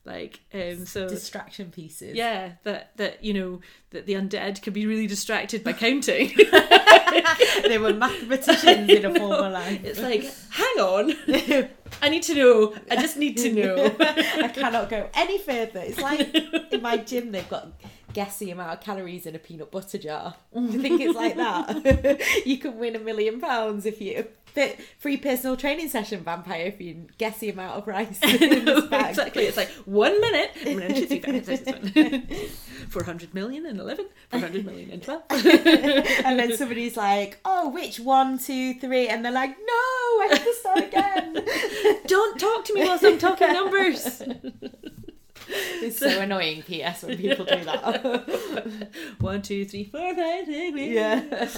[0.04, 2.16] like um so Distraction pieces.
[2.16, 3.62] yeah, that that you know
[3.92, 6.32] that the undead can be really distracted by counting.
[7.68, 9.84] they were mathematicians in a former life.
[9.84, 11.14] it's like, hang on,
[12.02, 12.76] I need to know.
[12.90, 13.96] I just need to know.
[14.00, 15.82] I cannot go any further.
[15.82, 16.34] It's like
[16.74, 17.72] in my gym, they've got
[18.14, 20.36] guess the amount of calories in a peanut butter jar.
[20.54, 22.46] Do you think it's like that?
[22.46, 26.80] you can win a million pounds if you fit free personal training session vampire if
[26.82, 29.10] you guess the amount of rice in this bag.
[29.10, 29.44] exactly.
[29.46, 30.52] It's like one minute.
[30.66, 32.28] I'm going to two, five, six, seven.
[32.90, 35.24] 400 million and 11, 400 million and 12.
[36.26, 39.08] And then somebody's like, "Oh, which one, two, three?
[39.08, 43.18] And they're like, "No, I have to start again." Don't talk to me whilst I'm
[43.18, 44.22] talking numbers.
[45.82, 46.64] It's so annoying.
[46.64, 47.04] P.S.
[47.04, 48.90] When people do that.
[49.20, 51.50] One, two, three, four, five, six, yeah.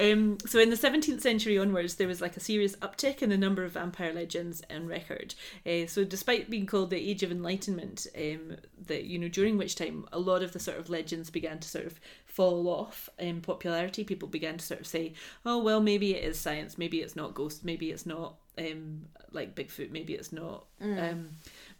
[0.10, 3.36] Um, so in the 17th century onwards, there was like a serious uptick in the
[3.36, 5.34] number of vampire legends and record.
[5.66, 9.76] Uh, so despite being called the Age of Enlightenment, um, that you know during which
[9.76, 13.40] time a lot of the sort of legends began to sort of fall off in
[13.40, 14.04] popularity.
[14.04, 15.12] People began to sort of say,
[15.44, 16.78] "Oh well, maybe it is science.
[16.78, 17.64] Maybe it's not ghosts.
[17.64, 19.90] Maybe it's not um, like Bigfoot.
[19.90, 21.30] Maybe it's not." Um,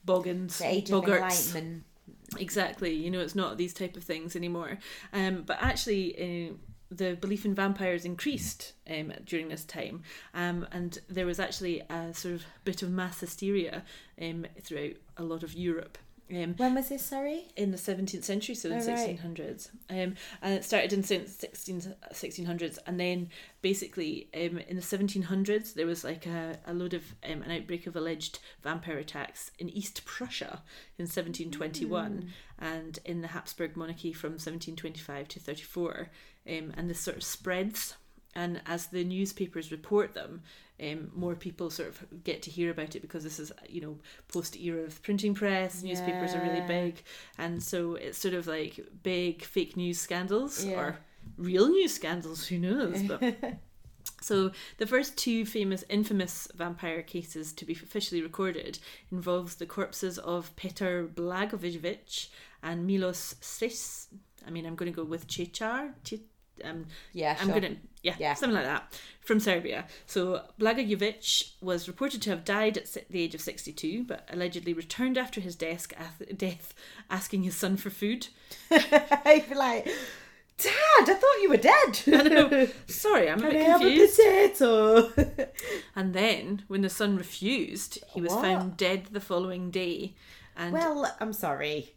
[0.05, 1.17] Boggins, The age of boggarts."
[1.55, 1.85] enlightenment.
[2.39, 4.79] Exactly, you know, it's not these type of things anymore.
[5.13, 6.55] Um, but actually, uh,
[6.91, 10.03] the belief in vampires increased um, during this time,
[10.35, 13.85] um, and there was actually a sort of bit of mass hysteria
[14.21, 15.99] um, throughout a lot of Europe.
[16.33, 17.05] Um, When was this?
[17.05, 17.47] Sorry.
[17.57, 19.19] in the 17th century, so in Oh, the right.
[19.19, 19.69] 1600s.
[19.89, 22.79] Um, and it started in the 16, 1600s.
[22.87, 23.31] And then
[23.63, 27.87] basically um, in the 1700s, there was like a, a load of um, an outbreak
[27.87, 30.63] of alleged vampire attacks in East Prussia
[30.99, 36.11] in 1721 and in the Habsburg monarchy from 1725 to 34.
[36.49, 37.95] Um, and this sort of spreads.
[38.35, 40.43] And as the newspapers report them,
[40.81, 43.99] um, more people sort of get to hear about it because this is, you know,
[44.29, 47.03] post era of printing press, newspapers are really big,
[47.39, 50.79] and so it's sort of like big fake news scandals Yeah.
[50.81, 50.99] or
[51.37, 53.03] real news scandals, who knows?
[53.09, 53.35] But
[54.23, 58.79] so the first two famous, infamous vampire cases to be officially recorded
[59.11, 62.29] involves the corpses of Peter Blagojevich
[62.63, 64.09] and Milos Sis.
[64.47, 65.93] I mean, I'm going to go with Chechar.
[66.05, 66.21] Che-
[66.65, 67.61] um, Yeah, I'm sure.
[67.61, 68.35] gonna yeah, Yeah.
[68.35, 69.87] something like that from Serbia.
[70.07, 75.19] So Blagojevic was reported to have died at the age of 62, but allegedly returned
[75.19, 76.73] after his desk ath- death,
[77.11, 78.29] asking his son for food.
[78.71, 79.85] I'd be like,
[80.59, 82.01] Dad, I thought you were dead.
[82.07, 82.69] I know.
[82.87, 84.17] Sorry, I'm a bit have a confused.
[84.17, 85.13] potato?
[85.97, 88.43] And then, when the son refused, he was What?
[88.43, 90.15] found dead the following day.
[90.57, 91.95] And well, I'm sorry.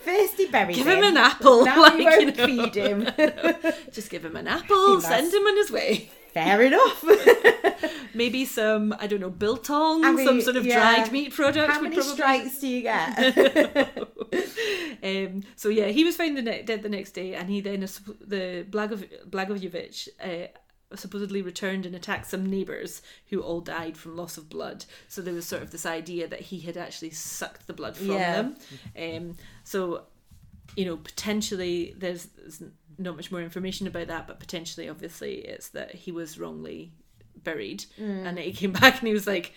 [0.00, 0.98] First he buried Give him.
[0.98, 2.46] him an apple, Now like, you you won't know.
[2.46, 3.08] feed him.
[3.92, 6.10] just give him an apple, send him on his way.
[6.34, 7.02] Fair enough.
[8.14, 10.80] Maybe some, I don't know, biltong, I mean, some sort of yeah.
[10.96, 11.72] dried meat product.
[11.72, 13.98] How many probably- strikes do you get?
[15.02, 17.80] um, so yeah, he was found the ne- dead the next day, and he then
[17.80, 20.48] the Blagov- Blagojevic uh,
[20.98, 24.84] supposedly returned and attacked some neighbours who all died from loss of blood.
[25.08, 28.10] So there was sort of this idea that he had actually sucked the blood from
[28.12, 28.32] Yeah.
[28.42, 28.56] them.
[28.98, 30.04] Um, so
[30.76, 32.62] you know, potentially there's, there's
[32.98, 36.90] not much more information about that, but potentially, obviously, it's that he was wrongly
[37.36, 38.26] buried, Mm.
[38.26, 39.52] and he came back and he was like.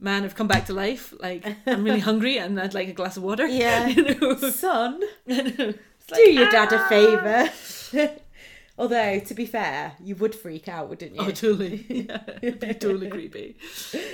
[0.00, 1.12] Man, I've come back to life.
[1.18, 3.48] Like I'm really hungry, and I'd like a glass of water.
[3.48, 3.88] Yeah.
[3.88, 4.36] you know.
[4.36, 5.74] Son, do
[6.08, 8.08] like, your dad a "Ah!"
[8.78, 11.20] Although, to be fair, you would freak out, wouldn't you?
[11.20, 11.84] Oh, totally.
[12.08, 13.56] Yeah, it'd be totally creepy.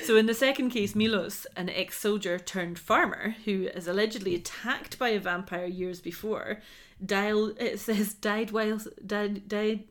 [0.04, 4.98] So, in the second case, Milos, an ex soldier turned farmer who is allegedly attacked
[4.98, 6.60] by a vampire years before,
[7.04, 9.84] died, it says died while, died, died,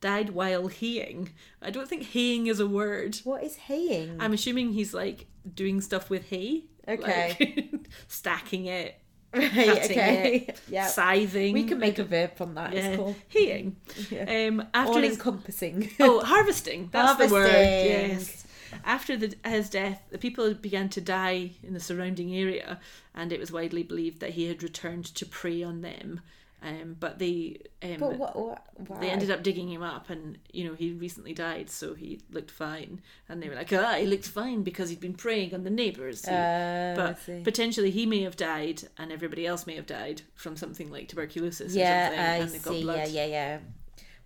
[0.00, 1.30] died while haying.
[1.60, 3.16] I don't think haying is a word.
[3.24, 4.16] What is haying?
[4.20, 6.64] I'm assuming he's like doing stuff with hay.
[6.86, 7.36] Okay.
[7.38, 8.99] like, stacking it,
[9.34, 10.54] right, cutting okay.
[10.68, 10.86] Yeah.
[10.86, 11.52] scything.
[11.54, 12.72] We can make a verb from that.
[12.72, 13.76] yeah, It's called haying.
[14.10, 14.46] Yeah.
[14.48, 15.90] Um, after all his- encompassing.
[16.00, 16.88] oh, harvesting.
[16.92, 17.50] That's the word.
[17.50, 18.10] Harvesting.
[18.16, 18.46] Yes.
[18.84, 22.78] After the, his death, the people began to die in the surrounding area,
[23.14, 26.20] and it was widely believed that he had returned to prey on them.
[26.62, 28.36] Um, but they um, But what?
[28.36, 32.20] what they ended up digging him up, and you know he recently died, so he
[32.30, 33.00] looked fine.
[33.28, 36.26] And they were like, "Ah, he looked fine because he'd been preying on the neighbours."
[36.26, 40.90] Uh, but potentially he may have died, and everybody else may have died from something
[40.90, 42.82] like tuberculosis or something, yeah, and I see.
[42.82, 43.58] Yeah, yeah, yeah.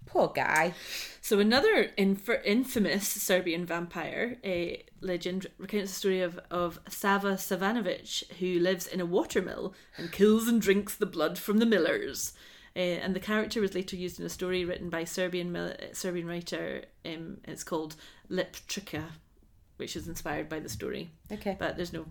[0.06, 0.74] Poor guy.
[1.20, 8.24] So another inf- infamous Serbian vampire a legend recounts the story of, of Sava Savanovic,
[8.38, 12.32] who lives in a watermill and kills and drinks the blood from the millers.
[12.76, 16.26] Uh, and the character was later used in a story written by Serbian mil- Serbian
[16.26, 16.82] writer.
[17.04, 17.94] Um, it's called
[18.28, 19.04] Leptirica,
[19.76, 21.10] which is inspired by the story.
[21.30, 21.56] Okay.
[21.58, 22.06] But there's no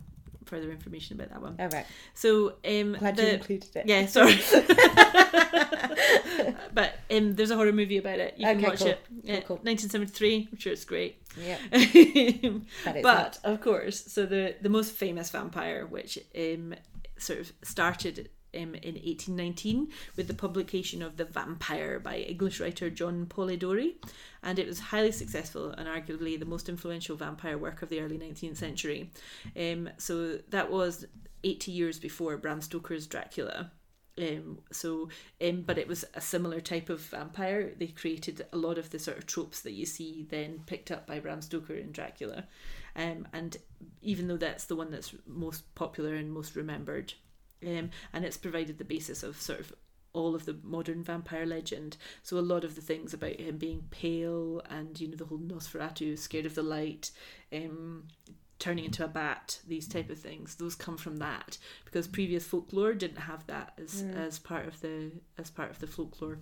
[0.45, 1.55] further information about that one.
[1.59, 1.85] All right.
[2.13, 3.85] So um, Glad you included it.
[3.87, 4.35] yeah, sorry.
[6.73, 8.35] but um, there's a horror movie about it.
[8.37, 8.87] You can Okay, watch cool.
[8.87, 8.99] it.
[9.25, 9.57] Cool, cool.
[9.63, 10.49] 1973.
[10.51, 11.21] I'm sure it's great.
[11.39, 11.57] Yeah.
[13.01, 16.75] But of course, so the the most famous vampire, which um,
[17.17, 22.89] sort of started um, in 1819 with the publication of The Vampire by English writer
[22.89, 23.95] John Polidori,
[24.43, 28.17] and it was highly successful and arguably the most influential vampire work of the early
[28.17, 29.11] 19th century.
[29.57, 31.05] Um, so that was
[31.43, 33.71] 80 years before Bram Stoker's Dracula.
[34.17, 35.09] Um, so,
[35.43, 37.73] um, but it was a similar type of vampire.
[37.77, 41.07] They created a lot of the sort of tropes that you see then picked up
[41.07, 42.45] by Bram Stoker in Dracula.
[42.95, 43.57] Um, and
[44.01, 47.13] even though that's the one that's most popular and most remembered,
[47.65, 49.73] um, and it's provided the basis of sort of
[50.13, 51.97] all of the modern vampire legend.
[52.21, 55.39] So a lot of the things about him being pale and you know the whole
[55.39, 57.09] Nosferatu, scared of the light,
[57.51, 58.07] um,
[58.59, 62.93] turning into a bat, these type of things, those come from that because previous folklore
[62.93, 66.39] didn't have that as as part of the as part of the folklore.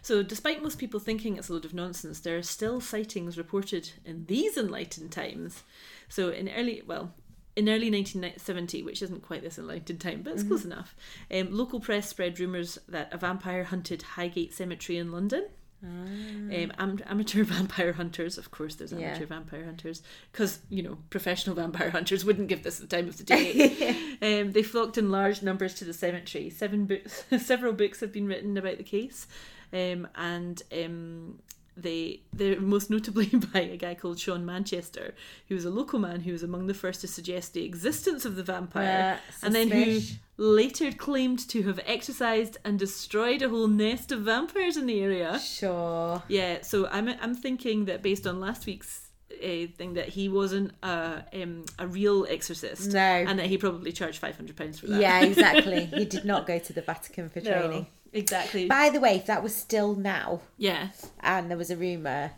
[0.00, 3.90] So, despite most people thinking it's a load of nonsense, there are still sightings reported
[4.04, 5.62] in these enlightened times.
[6.08, 7.14] So, in early, well,
[7.54, 10.96] in early 1970, which isn't quite this enlightened time, but it's close enough,
[11.30, 15.46] um, local press spread rumours that a vampire hunted Highgate Cemetery in London.
[15.82, 19.08] Um, am- amateur vampire hunters, of course, there's Yeah.
[19.08, 23.16] amateur vampire hunters, because you know professional vampire hunters wouldn't give this the time of
[23.18, 23.96] the day.
[24.22, 26.50] um, they flocked in large numbers to the cemetery.
[26.50, 29.26] Seven books, several books have been written about the case,
[29.72, 31.38] um, and um,
[31.76, 35.14] they they're most notably by a guy called Sean Manchester,
[35.48, 38.36] who was a local man who was among the first to suggest the existence of
[38.36, 40.00] the vampire, Uh, and then who
[40.36, 45.38] later claimed to have exorcised and destroyed a whole nest of vampires in the area.
[45.38, 46.22] Sure.
[46.28, 49.08] Yeah, so I'm I'm thinking that based on last week's
[49.42, 52.98] uh, thing that he wasn't a um, a real exorcist, No.
[53.00, 55.00] and that he probably charged five hundred pounds for that.
[55.00, 55.84] Yeah, exactly.
[56.00, 57.86] he did not go to the Vatican for No, training.
[58.12, 58.66] Exactly.
[58.66, 60.88] By the way, if that was still now yeah.
[61.20, 62.32] and there was a rumour,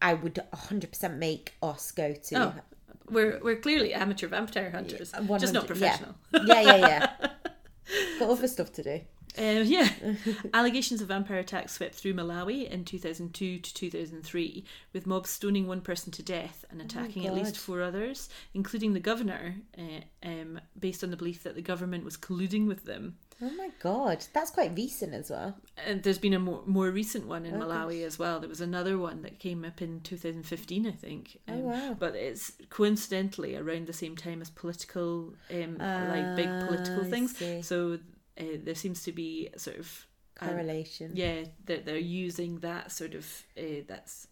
[0.00, 2.36] I would 100% make us go to.
[2.36, 2.54] Oh,
[3.10, 5.66] we're we're clearly amateur vampire hunters, just not 100 yeah.
[5.66, 6.14] professional.
[6.32, 7.10] Yeah, yeah, yeah.
[8.18, 9.00] Got other stuff to do.
[9.38, 9.88] Um, yeah.
[10.54, 15.80] Allegations of vampire attacks swept through Malawi in 2002 to 2003, with mobs stoning one
[15.80, 21.04] person to death and attacking at least four others, including the governor, uh, um, based
[21.04, 23.16] on the belief that the government was colluding with them.
[23.42, 25.56] Oh my god, that's quite recent as well.
[25.86, 28.38] And there's been a more, more recent one in Malawi as well.
[28.38, 31.38] There was another one that came up in 2015, I think.
[31.48, 31.96] Oh, Um, wow.
[31.98, 37.10] But it's coincidentally around the same time as political, um, like big political Ah, I
[37.10, 37.36] things.
[37.36, 37.62] see.
[37.62, 37.98] So
[38.38, 40.06] uh, there seems to be sort of
[40.40, 41.12] an- Correlation.
[41.14, 43.26] yeah that they're using that sort of
[43.58, 44.26] uh, that's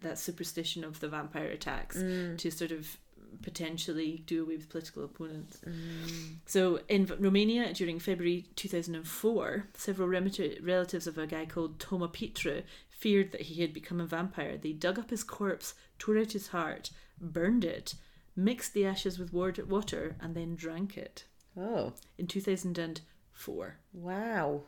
[0.00, 2.36] that superstition of the vampire attacks Mm.
[2.38, 2.98] to sort of
[3.42, 5.60] potentially do away with political opponents.
[5.66, 6.36] Mm.
[6.46, 13.32] So in Romania during February 2004, several relatives of a guy called Toma Petre feared
[13.32, 14.56] that he had become a vampire.
[14.56, 17.94] They dug up his corpse, tore out his heart, burned it,
[18.36, 21.24] mixed the ashes with water, and then drank it.
[21.56, 23.76] Oh, In 2004.
[23.92, 24.62] wow.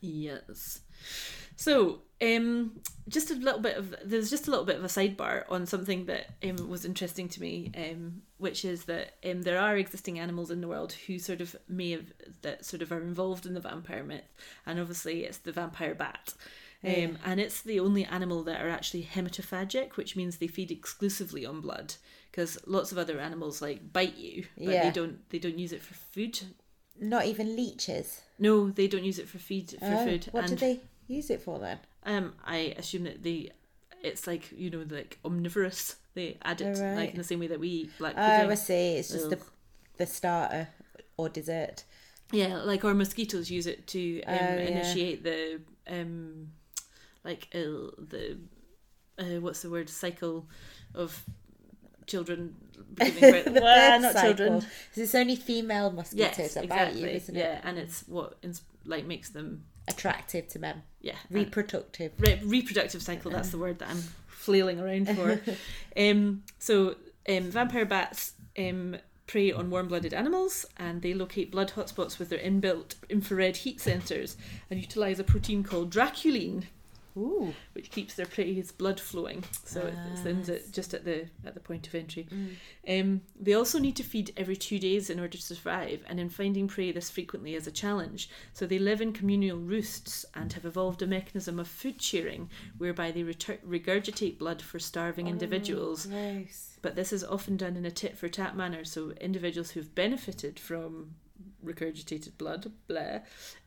[0.00, 0.80] Yes.
[1.62, 5.44] So, um, just a little bit of there's just a little bit of a sidebar
[5.48, 9.76] on something that um, was interesting to me, um, which is that um, there are
[9.76, 12.06] existing animals in the world who sort of may have
[12.42, 14.24] that sort of are involved in the vampire myth,
[14.66, 16.34] and obviously it's the vampire bat.
[16.84, 21.46] Um, and it's the only animal that are actually hematophagic, which means they feed exclusively
[21.46, 21.94] on blood.
[22.32, 25.30] Because lots of other animals like bite you, but they don't.
[25.30, 26.40] They don't use it for food.
[27.00, 28.22] Not even leeches.
[28.36, 30.28] No, they don't use it for feed for Oh, food.
[30.32, 30.80] What do they
[31.12, 31.78] use it for then?
[32.04, 33.50] um, I assume that they,
[34.02, 35.96] it's like you know, like omnivorous.
[36.14, 36.96] They add it Oh, right.
[36.96, 38.96] like in the same way that we eat black Oh, I see.
[38.96, 39.46] It's just the Ugh.
[39.96, 40.68] the starter
[41.16, 41.84] or dessert.
[42.32, 44.68] yeah, like our mosquitoes use it to um, Oh, yeah.
[44.68, 46.48] initiate the um,
[47.24, 48.38] like uh, the
[49.18, 50.46] uh, what's the word cycle
[50.94, 51.22] of
[52.06, 52.54] children
[52.94, 53.20] becoming
[53.54, 53.60] the.
[53.62, 54.34] Well, not cycle.
[54.36, 54.66] children.
[54.96, 57.00] It's only female mosquitoes Yes, that exactly.
[57.00, 57.38] you, isn't it?
[57.38, 58.38] yeah, and it's what
[58.84, 60.82] like makes them Attractive to men.
[61.02, 62.12] Yeah Reproductive.
[62.18, 65.40] Re- reproductive cycle that's the word that i'm flailing around for
[65.96, 66.96] um, so
[67.28, 72.38] um, vampire bats um, prey on warm-blooded animals and they locate blood hotspots with their
[72.40, 74.36] inbuilt infrared heat sensors
[74.70, 76.64] and utilize a protein called draculine
[77.16, 77.52] Ooh.
[77.74, 79.44] which keeps their prey's blood flowing.
[79.64, 82.26] So it sends it just at the at the point of entry.
[82.88, 86.28] Um, they also need to feed every two days in order to survive and in
[86.30, 88.30] finding prey this frequently is a challenge.
[88.52, 92.48] So they live in communal roosts and have evolved a mechanism of food sharing
[92.78, 96.06] whereby they retur- regurgitate blood for starving individuals.
[96.06, 96.78] Gross.
[96.82, 100.58] but this is often done in a tit for tat manner so individuals who've benefited
[100.58, 101.14] from
[101.64, 103.18] regurgitated blood blah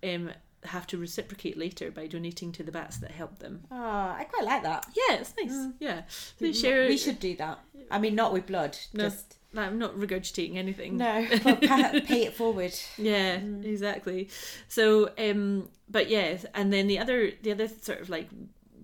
[0.03, 0.29] um,
[0.67, 4.45] have to reciprocate later by donating to the bats that help them Oh, I quite
[4.45, 4.85] like that.
[4.95, 5.51] yeah, it's nice.
[5.51, 5.73] Mm.
[5.79, 6.01] Yeah,
[6.39, 6.87] they share.
[6.87, 7.59] We should do that.
[7.91, 8.77] I mean, not with blood.
[8.93, 9.05] No.
[9.05, 10.97] Just I'm not regurgitating anything.
[10.97, 11.27] no.
[11.43, 12.73] but pay it forward.
[12.97, 13.63] Yeah, mm.
[13.63, 14.29] exactly.
[14.67, 18.29] So, um, but yeah, and then the other, the other sort of like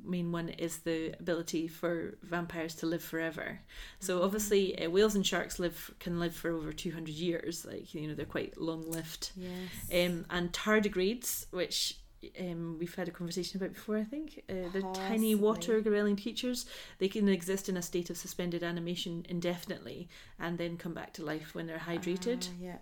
[0.03, 3.59] main one is the ability for vampires to live forever.
[3.99, 7.65] So obviously, uh, whales and sharks live can live for over 200 years.
[7.65, 9.31] Like you know, they're quite long lived.
[9.35, 10.09] Yes.
[10.09, 11.97] Um, and tardigrades, which
[12.39, 14.43] um, we've had a conversation about before, I think.
[14.49, 16.65] Uh, they're tiny water growling creatures.
[16.99, 20.09] They can exist in a state of suspended animation indefinitely
[20.39, 22.47] and then come back to life when they're hydrated.
[22.49, 22.77] Ah, yeah.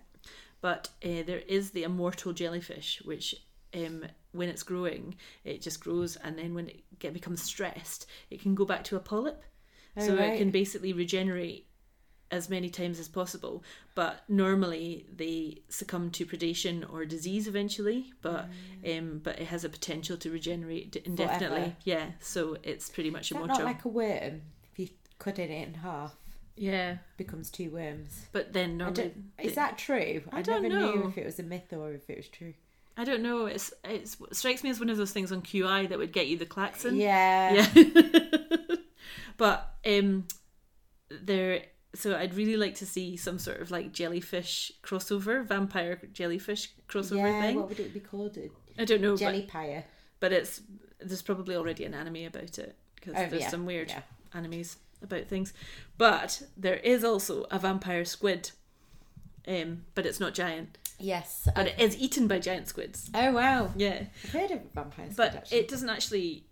[0.60, 3.34] But uh, there is the immortal jellyfish, which
[3.74, 8.40] um, when it's growing, it just grows, and then when it get, becomes stressed, it
[8.40, 9.42] can go back to a polyp.
[9.96, 11.66] Oh, so it can basically regenerate
[12.30, 13.64] as many times as possible.
[13.94, 18.12] But normally they succumb to predation or disease eventually.
[18.22, 18.48] But
[18.88, 21.58] um, but it has a potential to regenerate indefinitely.
[21.58, 21.62] Mm.
[21.62, 21.76] Forever.
[21.84, 23.58] Yeah, so it's pretty much Is immortal.
[23.58, 24.42] not like a worm?
[24.72, 26.14] If you cut it in half,
[26.56, 28.26] yeah, becomes two worms.
[28.32, 30.22] but then normally is that true?
[30.30, 30.92] I I, don't never know.
[30.92, 32.54] knew if it was a myth or if it was true.
[33.00, 33.46] I don't know.
[33.46, 36.26] It's it's it strikes me as one of those things on QI that would get
[36.26, 36.96] you the klaxon.
[36.96, 37.66] Yeah.
[37.74, 38.76] Yeah.
[39.38, 40.26] but um
[41.10, 41.62] there
[41.94, 47.16] so I'd really like to see some sort of like jellyfish crossover, vampire jellyfish crossover
[47.18, 47.56] Yeah, thing.
[47.56, 48.36] what would it be called?
[48.78, 49.84] I don't know, jelly but,
[50.20, 50.60] but it's
[51.00, 54.02] there's probably already an anime about it because Oh, there's yeah, some weird yeah.
[54.34, 55.54] animes about things.
[55.96, 58.50] But there is also a vampire squid.
[59.48, 60.76] Um, but it's not giant.
[61.00, 61.48] Yes.
[61.54, 63.10] But it is eaten by giant squids.
[63.14, 63.70] oh wow.
[63.76, 64.04] Yeah.
[64.24, 65.14] I've heard of vampires.
[65.16, 65.58] But actually.
[65.58, 66.44] it doesn't actually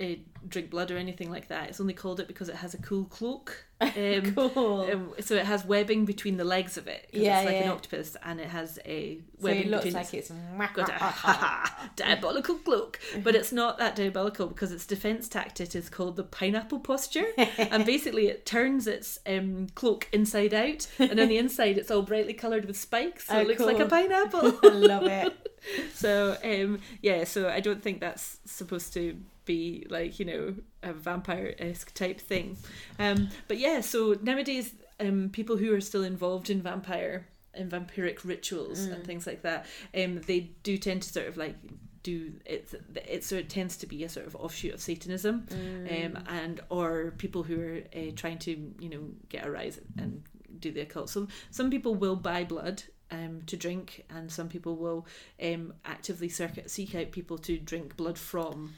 [0.00, 0.04] uh,
[0.48, 1.68] drink blood or anything like that.
[1.70, 3.64] It's only called it because it has a cool cloak.
[3.82, 4.82] Um, cool.
[4.92, 7.08] um, so it has webbing between the legs of it.
[7.12, 9.62] Yeah, it's like an octopus, and it has a webbing.
[9.62, 9.94] so it looks between.
[10.04, 15.28] like its- it's got a diabolical cloak, but it's not that diabolical because its defense
[15.28, 17.26] tactic is called the pineapple posture,
[17.58, 22.02] and basically it turns its um, cloak inside out, and on the inside it's all
[22.02, 24.60] brightly coloured with spikes, so Oh, it looks like a pineapple.
[24.62, 25.58] I love it.
[25.94, 30.92] so um yeah so i don't think that's supposed to be like you know a
[30.92, 32.56] vampire-esque type thing.
[32.98, 38.24] Um but yeah so nowadays um people who are still involved in vampire and vampiric
[38.24, 41.54] rituals and things like that um they do tend to sort of like
[42.02, 42.72] do it
[43.06, 47.12] it sort of tends to be a sort of offshoot of satanism um and or
[47.18, 50.22] people who are uh, trying to you know get a rise and
[50.58, 51.10] do the occult.
[51.10, 55.06] So some people will buy blood um, to drink, and some people will
[55.42, 58.74] um, actively circuit, seek out people to drink blood from.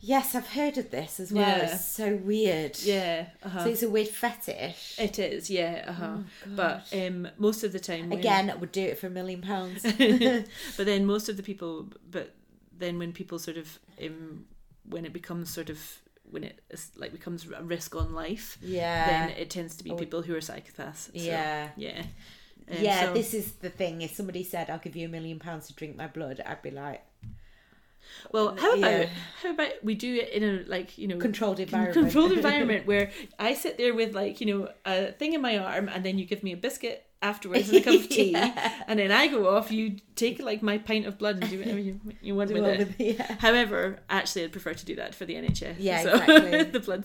[0.00, 1.46] Yes, I've heard of this as well.
[1.58, 1.74] Yeah.
[1.74, 2.76] It's so weird.
[2.82, 3.64] Yeah, uh-huh.
[3.64, 4.96] So it's a weird fetish.
[4.98, 5.48] it is.
[5.48, 6.16] Yeah, uh-huh.
[6.56, 9.40] but um, most of the time, when- Again, I would do it for a million
[9.42, 9.82] pounds.
[10.76, 12.34] but then most of the people, but
[12.76, 14.44] then when people sort of, um,
[14.88, 15.78] when it becomes sort of
[16.30, 19.06] when it is like becomes a risk on life, Yeah.
[19.06, 19.96] then it tends to be Oh.
[19.96, 21.04] people who are psychopaths.
[21.04, 21.68] So, yeah.
[21.76, 22.02] yeah.
[22.70, 24.02] Um, yeah, so- this is the thing.
[24.02, 26.70] If somebody said, I'll give you a million pounds to drink my blood, I'd be
[26.70, 27.02] like,
[28.32, 29.08] Well, how about Yeah.
[29.42, 31.94] how about we do it in a like you know controlled environment.
[31.94, 35.88] controlled environment where I sit there with like you know a thing in my arm,
[35.88, 38.72] and then you give me a biscuit afterwards and a cup of tea, Yeah.
[38.86, 39.70] and then I go off.
[39.70, 42.78] You take like my pint of blood and do whatever you, you want with it.
[42.78, 43.36] with- yeah.
[43.38, 45.76] However, actually, I'd prefer to do that for the NHS.
[45.78, 46.62] Yeah, so, exactly.
[46.64, 47.04] the blood.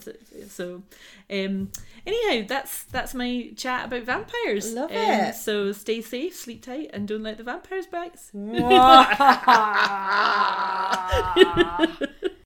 [0.49, 0.81] So,
[1.29, 1.71] um,
[2.05, 4.73] anyhow, that's that's my chat about vampires.
[4.73, 5.35] Love Um, it.
[5.35, 8.17] So stay safe, sleep tight, and don't let the vampires bite.